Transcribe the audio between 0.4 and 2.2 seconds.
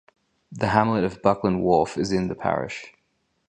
The hamlet of Buckland Wharf is